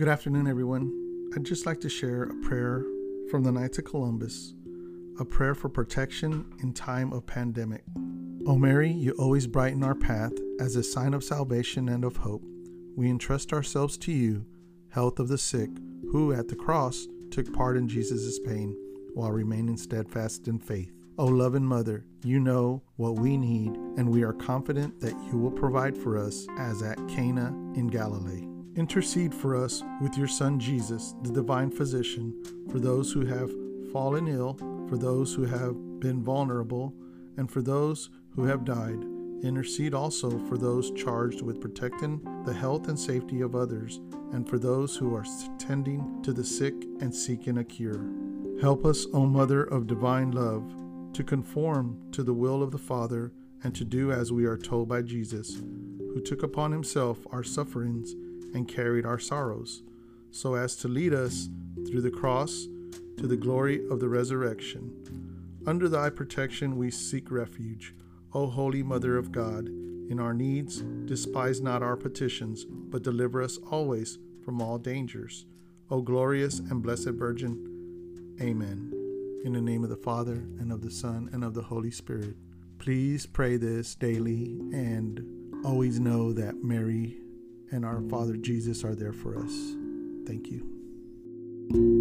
Good 0.00 0.08
afternoon, 0.08 0.46
everyone. 0.46 1.30
I'd 1.36 1.44
just 1.44 1.66
like 1.66 1.78
to 1.82 1.90
share 1.90 2.22
a 2.22 2.34
prayer 2.36 2.86
from 3.30 3.42
the 3.42 3.52
Knights 3.52 3.76
of 3.76 3.84
Columbus, 3.84 4.54
a 5.18 5.26
prayer 5.26 5.54
for 5.54 5.68
protection 5.68 6.46
in 6.62 6.72
time 6.72 7.12
of 7.12 7.26
pandemic. 7.26 7.84
O 8.46 8.56
Mary, 8.56 8.90
you 8.90 9.12
always 9.18 9.46
brighten 9.46 9.84
our 9.84 9.94
path 9.94 10.32
as 10.58 10.74
a 10.74 10.82
sign 10.82 11.12
of 11.12 11.22
salvation 11.22 11.90
and 11.90 12.02
of 12.02 12.16
hope. 12.16 12.42
We 12.96 13.10
entrust 13.10 13.52
ourselves 13.52 13.98
to 13.98 14.10
you, 14.10 14.46
health 14.88 15.18
of 15.18 15.28
the 15.28 15.36
sick, 15.36 15.68
who 16.10 16.32
at 16.32 16.48
the 16.48 16.56
cross 16.56 17.06
took 17.30 17.52
part 17.52 17.76
in 17.76 17.86
Jesus' 17.86 18.38
pain 18.38 18.74
while 19.12 19.32
remaining 19.32 19.76
steadfast 19.76 20.48
in 20.48 20.60
faith. 20.60 20.94
O 21.18 21.26
loving 21.26 21.66
Mother, 21.66 22.06
you 22.24 22.40
know 22.40 22.82
what 22.96 23.18
we 23.18 23.36
need, 23.36 23.76
and 23.98 24.08
we 24.08 24.22
are 24.22 24.32
confident 24.32 24.98
that 25.00 25.22
you 25.30 25.36
will 25.36 25.50
provide 25.50 25.94
for 25.94 26.16
us 26.16 26.46
as 26.56 26.82
at 26.82 26.96
Cana 27.06 27.48
in 27.74 27.88
Galilee. 27.88 28.46
Intercede 28.76 29.34
for 29.34 29.56
us 29.56 29.82
with 30.00 30.16
your 30.16 30.28
Son 30.28 30.60
Jesus, 30.60 31.14
the 31.22 31.32
divine 31.32 31.70
physician, 31.72 32.32
for 32.70 32.78
those 32.78 33.10
who 33.10 33.26
have 33.26 33.50
fallen 33.92 34.28
ill, 34.28 34.54
for 34.88 34.96
those 34.96 35.34
who 35.34 35.44
have 35.44 35.74
been 35.98 36.22
vulnerable, 36.22 36.94
and 37.36 37.50
for 37.50 37.62
those 37.62 38.10
who 38.30 38.44
have 38.44 38.64
died. 38.64 39.04
Intercede 39.42 39.92
also 39.92 40.38
for 40.46 40.56
those 40.56 40.92
charged 40.92 41.42
with 41.42 41.60
protecting 41.60 42.20
the 42.44 42.54
health 42.54 42.86
and 42.86 42.98
safety 42.98 43.40
of 43.40 43.56
others, 43.56 44.00
and 44.32 44.48
for 44.48 44.58
those 44.58 44.96
who 44.96 45.16
are 45.16 45.26
tending 45.58 46.22
to 46.22 46.32
the 46.32 46.44
sick 46.44 46.74
and 47.00 47.12
seeking 47.12 47.58
a 47.58 47.64
cure. 47.64 48.08
Help 48.60 48.84
us, 48.84 49.04
O 49.12 49.26
Mother 49.26 49.64
of 49.64 49.88
divine 49.88 50.30
love, 50.30 50.72
to 51.14 51.24
conform 51.24 51.98
to 52.12 52.22
the 52.22 52.34
will 52.34 52.62
of 52.62 52.70
the 52.70 52.78
Father 52.78 53.32
and 53.64 53.74
to 53.74 53.84
do 53.84 54.12
as 54.12 54.30
we 54.30 54.44
are 54.44 54.56
told 54.56 54.88
by 54.88 55.02
Jesus, 55.02 55.56
who 55.56 56.20
took 56.20 56.44
upon 56.44 56.70
himself 56.70 57.18
our 57.32 57.42
sufferings 57.42 58.14
and 58.54 58.68
carried 58.68 59.06
our 59.06 59.18
sorrows, 59.18 59.82
so 60.30 60.54
as 60.54 60.76
to 60.76 60.88
lead 60.88 61.14
us 61.14 61.48
through 61.88 62.02
the 62.02 62.10
cross 62.10 62.66
to 63.16 63.26
the 63.26 63.36
glory 63.36 63.86
of 63.88 64.00
the 64.00 64.08
resurrection. 64.08 64.92
Under 65.66 65.88
thy 65.88 66.08
protection 66.10 66.76
we 66.76 66.90
seek 66.90 67.30
refuge, 67.30 67.94
O 68.32 68.46
Holy 68.46 68.82
Mother 68.82 69.16
of 69.18 69.32
God. 69.32 69.68
In 70.08 70.18
our 70.18 70.34
needs, 70.34 70.80
despise 71.04 71.60
not 71.60 71.82
our 71.82 71.96
petitions, 71.96 72.64
but 72.64 73.02
deliver 73.02 73.42
us 73.42 73.58
always 73.70 74.18
from 74.44 74.62
all 74.62 74.78
dangers. 74.78 75.46
O 75.90 76.00
glorious 76.00 76.60
and 76.60 76.82
blessed 76.82 77.10
Virgin. 77.10 78.36
Amen. 78.40 78.92
In 79.44 79.52
the 79.52 79.60
name 79.60 79.84
of 79.84 79.90
the 79.90 79.96
Father, 79.96 80.44
and 80.58 80.72
of 80.72 80.80
the 80.80 80.90
Son, 80.90 81.28
and 81.32 81.44
of 81.44 81.54
the 81.54 81.62
Holy 81.62 81.90
Spirit. 81.90 82.36
Please 82.78 83.26
pray 83.26 83.56
this 83.56 83.94
daily 83.94 84.58
and 84.72 85.22
always 85.64 86.00
know 86.00 86.32
that 86.32 86.64
Mary 86.64 87.18
and 87.70 87.84
our 87.84 88.00
Father 88.02 88.36
Jesus 88.36 88.84
are 88.84 88.94
there 88.94 89.12
for 89.12 89.38
us. 89.38 89.74
Thank 90.26 90.48
you. 90.50 91.99